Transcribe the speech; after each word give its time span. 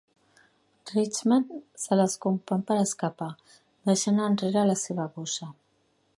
Richman 0.93 1.43
se 1.83 1.97
les 1.99 2.15
compon 2.23 2.65
per 2.71 2.79
escapar, 2.87 3.29
deixant 3.91 4.27
enrere 4.31 4.67
la 4.71 4.81
seva 4.87 5.07
bossa. 5.21 5.53